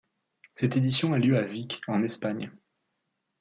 [0.55, 2.51] Cette édition a lieu à Vic, en Espagne.